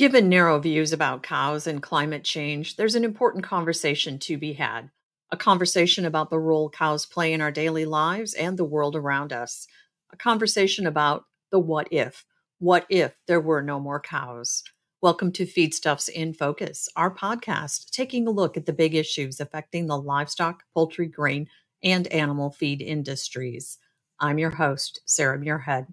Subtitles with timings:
[0.00, 4.88] Given narrow views about cows and climate change, there's an important conversation to be had.
[5.30, 9.30] A conversation about the role cows play in our daily lives and the world around
[9.30, 9.66] us.
[10.10, 12.24] A conversation about the what if.
[12.60, 14.62] What if there were no more cows?
[15.02, 19.86] Welcome to Feedstuffs in Focus, our podcast taking a look at the big issues affecting
[19.86, 21.46] the livestock, poultry, grain,
[21.82, 23.76] and animal feed industries.
[24.18, 25.88] I'm your host, Sarah Muirhead.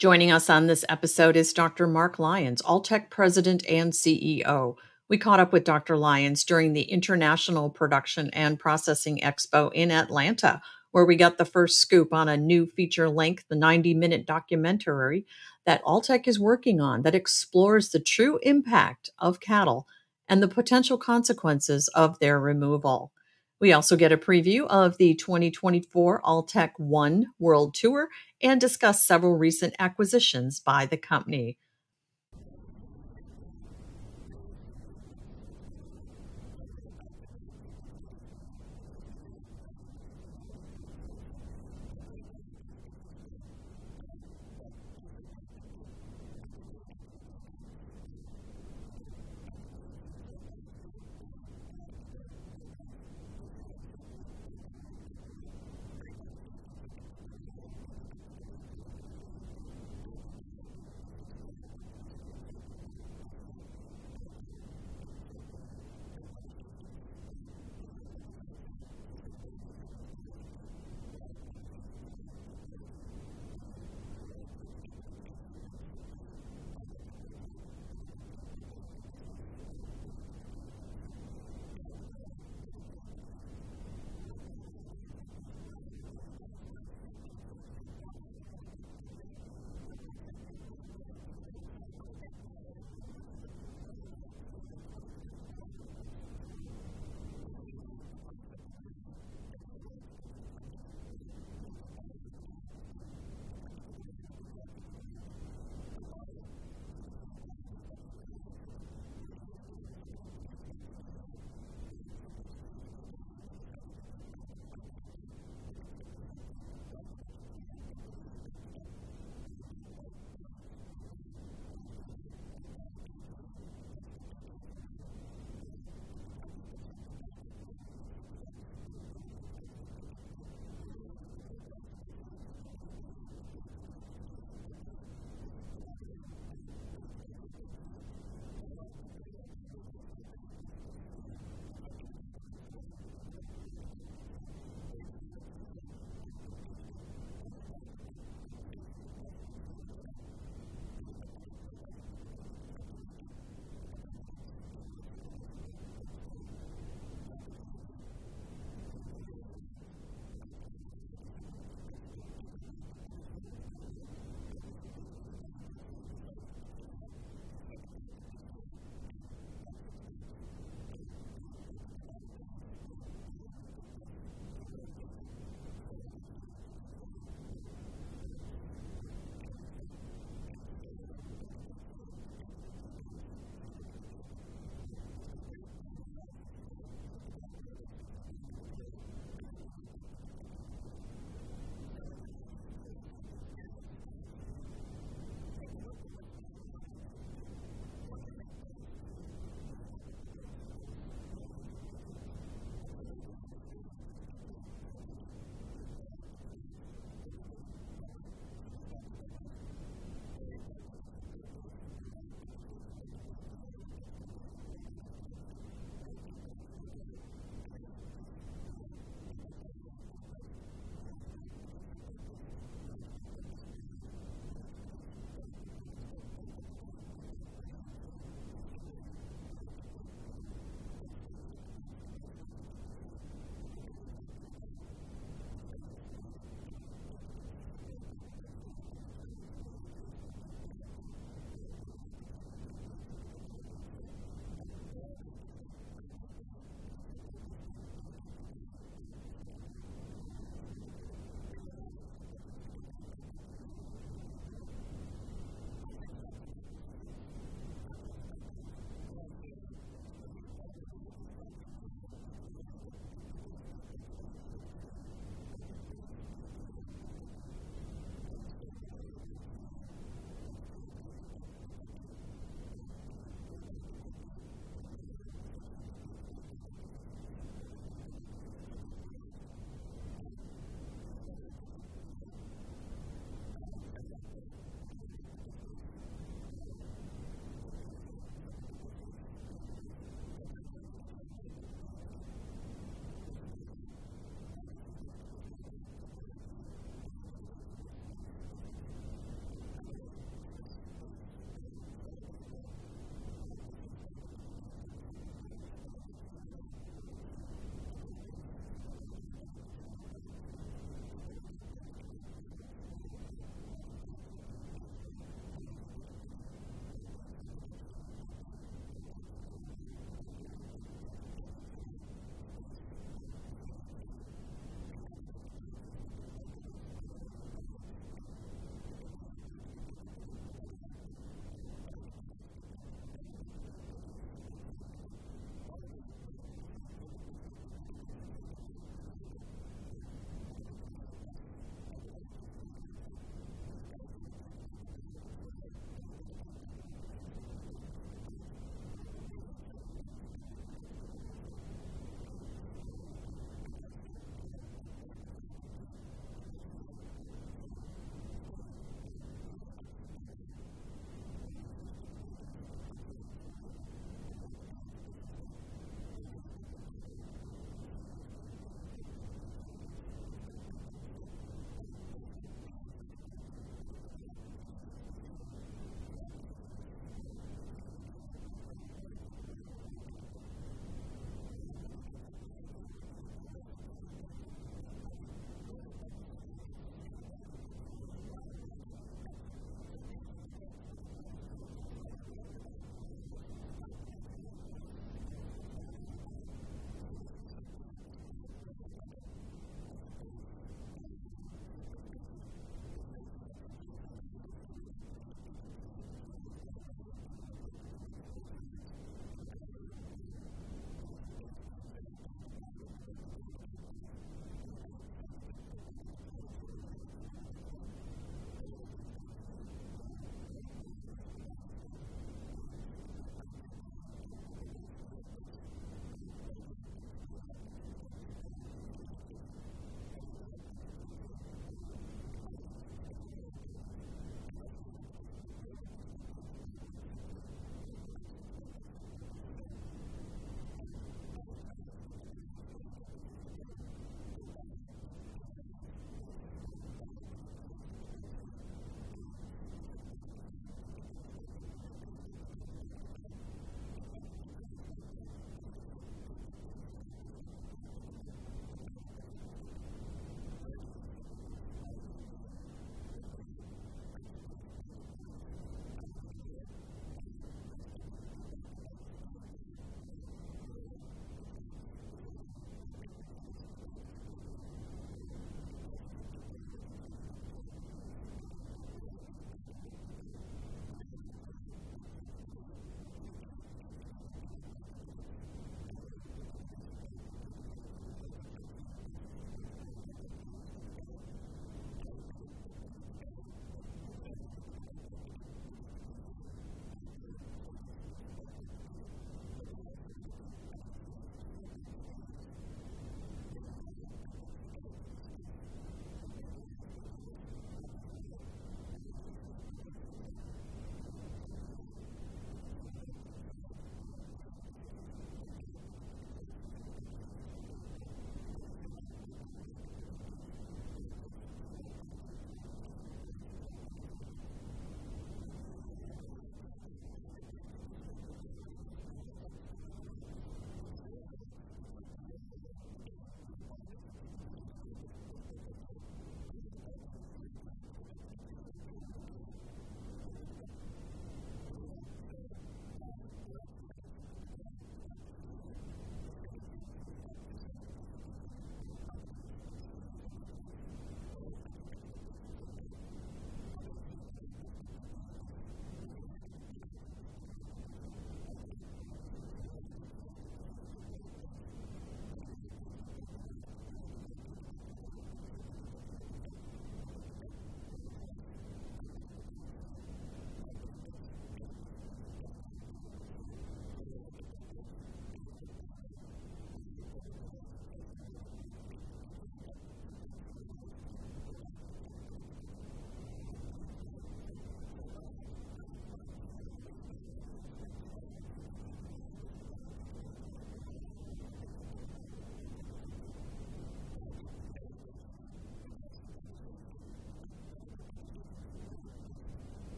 [0.00, 1.86] Joining us on this episode is Dr.
[1.86, 4.76] Mark Lyons, Alltech President and CEO.
[5.10, 5.94] We caught up with Dr.
[5.94, 11.82] Lyons during the International Production and Processing Expo in Atlanta, where we got the first
[11.82, 15.26] scoop on a new feature length, the 90 minute documentary
[15.66, 19.86] that Alltech is working on that explores the true impact of cattle
[20.26, 23.12] and the potential consequences of their removal.
[23.60, 28.08] We also get a preview of the 2024 Alltech One World Tour
[28.42, 31.58] and discuss several recent acquisitions by the company.